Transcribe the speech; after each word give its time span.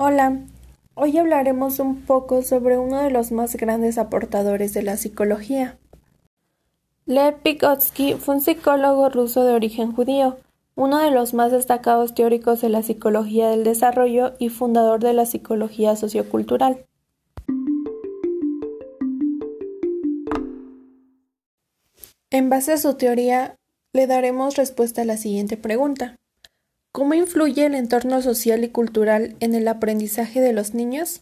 Hola, 0.00 0.38
hoy 0.94 1.18
hablaremos 1.18 1.80
un 1.80 2.02
poco 2.02 2.42
sobre 2.42 2.78
uno 2.78 3.02
de 3.02 3.10
los 3.10 3.32
más 3.32 3.56
grandes 3.56 3.98
aportadores 3.98 4.72
de 4.72 4.84
la 4.84 4.96
psicología. 4.96 5.76
Lev 7.04 7.42
Vygotsky 7.42 8.14
fue 8.14 8.36
un 8.36 8.40
psicólogo 8.40 9.08
ruso 9.08 9.44
de 9.44 9.54
origen 9.54 9.90
judío, 9.90 10.36
uno 10.76 10.98
de 10.98 11.10
los 11.10 11.34
más 11.34 11.50
destacados 11.50 12.14
teóricos 12.14 12.60
de 12.60 12.68
la 12.68 12.84
psicología 12.84 13.48
del 13.48 13.64
desarrollo 13.64 14.34
y 14.38 14.50
fundador 14.50 15.00
de 15.00 15.14
la 15.14 15.26
psicología 15.26 15.96
sociocultural. 15.96 16.86
En 22.30 22.50
base 22.50 22.74
a 22.74 22.78
su 22.78 22.94
teoría, 22.94 23.56
le 23.92 24.06
daremos 24.06 24.54
respuesta 24.54 25.02
a 25.02 25.06
la 25.06 25.16
siguiente 25.16 25.56
pregunta. 25.56 26.14
¿Cómo 26.98 27.14
influye 27.14 27.64
el 27.64 27.76
entorno 27.76 28.20
social 28.22 28.64
y 28.64 28.70
cultural 28.70 29.36
en 29.38 29.54
el 29.54 29.68
aprendizaje 29.68 30.40
de 30.40 30.52
los 30.52 30.74
niños? 30.74 31.20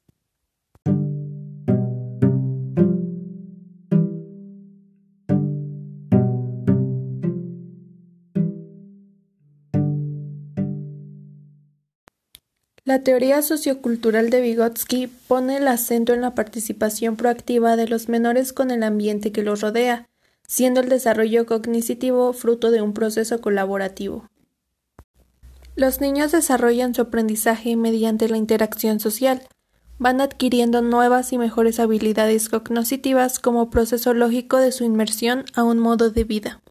La 12.87 13.03
teoría 13.03 13.43
sociocultural 13.43 14.31
de 14.31 14.41
Vygotsky 14.41 15.09
pone 15.29 15.59
el 15.59 15.69
acento 15.69 16.15
en 16.15 16.23
la 16.23 16.35
participación 16.35 17.17
proactiva 17.17 17.77
de 17.77 17.87
los 17.87 18.09
menores 18.09 18.55
con 18.55 18.71
el 18.71 18.83
ambiente 18.83 19.31
que 19.31 19.43
los 19.43 19.61
rodea, 19.61 20.07
siendo 20.49 20.81
el 20.81 20.89
desarrollo 20.89 21.45
cognitivo 21.45 22.33
fruto 22.33 22.71
de 22.71 22.81
un 22.81 22.95
proceso 22.95 23.43
colaborativo. 23.43 24.27
Los 25.77 26.01
niños 26.01 26.33
desarrollan 26.33 26.95
su 26.95 27.03
aprendizaje 27.03 27.77
mediante 27.77 28.31
la 28.31 28.39
interacción 28.39 28.99
social. 28.99 29.43
Van 29.99 30.23
adquiriendo 30.23 30.81
nuevas 30.81 31.35
y 31.35 31.39
mejores 31.39 31.79
habilidades 31.81 32.49
cognitivas 32.49 33.39
como 33.39 33.69
proceso 33.69 34.15
lógico 34.15 34.57
de 34.57 34.73
su 34.73 34.85
inmersión 34.85 35.45
a 35.55 35.65
un 35.65 35.79
modo 35.79 36.09
de 36.11 36.25
vida. 36.25 36.63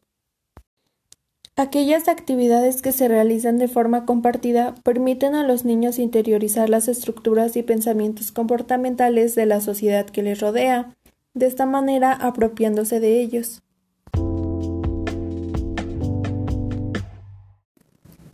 Aquellas 1.54 2.08
actividades 2.08 2.82
que 2.82 2.90
se 2.90 3.06
realizan 3.06 3.58
de 3.58 3.68
forma 3.68 4.06
compartida 4.06 4.74
permiten 4.82 5.36
a 5.36 5.46
los 5.46 5.64
niños 5.64 6.00
interiorizar 6.00 6.68
las 6.68 6.88
estructuras 6.88 7.56
y 7.56 7.62
pensamientos 7.62 8.32
comportamentales 8.32 9.36
de 9.36 9.46
la 9.46 9.60
sociedad 9.60 10.04
que 10.04 10.22
les 10.22 10.40
rodea, 10.40 10.96
de 11.32 11.46
esta 11.46 11.64
manera 11.64 12.12
apropiándose 12.12 12.98
de 12.98 13.20
ellos. 13.20 13.62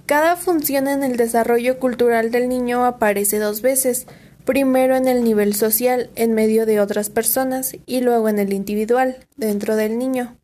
Cada 0.06 0.36
función 0.36 0.88
en 0.88 1.04
el 1.04 1.16
desarrollo 1.16 1.78
cultural 1.78 2.30
del 2.30 2.48
niño 2.48 2.84
aparece 2.84 3.38
dos 3.38 3.62
veces, 3.62 4.06
primero 4.44 4.96
en 4.96 5.06
el 5.06 5.22
nivel 5.22 5.54
social, 5.54 6.10
en 6.16 6.34
medio 6.34 6.66
de 6.66 6.80
otras 6.80 7.08
personas, 7.08 7.76
y 7.86 8.00
luego 8.00 8.28
en 8.28 8.38
el 8.38 8.52
individual, 8.52 9.26
dentro 9.36 9.76
del 9.76 9.98
niño. 9.98 10.36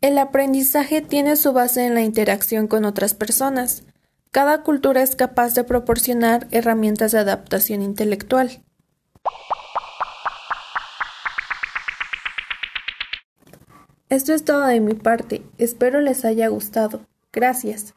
El 0.00 0.18
aprendizaje 0.18 1.00
tiene 1.00 1.36
su 1.36 1.52
base 1.52 1.84
en 1.84 1.94
la 1.94 2.02
interacción 2.02 2.68
con 2.68 2.84
otras 2.84 3.14
personas. 3.14 3.82
Cada 4.30 4.62
cultura 4.62 5.02
es 5.02 5.16
capaz 5.16 5.54
de 5.54 5.64
proporcionar 5.64 6.46
herramientas 6.50 7.12
de 7.12 7.18
adaptación 7.18 7.82
intelectual. 7.82 8.62
Esto 14.08 14.32
es 14.34 14.44
todo 14.44 14.66
de 14.66 14.78
mi 14.80 14.94
parte. 14.94 15.42
Espero 15.58 16.00
les 16.00 16.24
haya 16.24 16.46
gustado. 16.48 17.00
Gracias. 17.32 17.94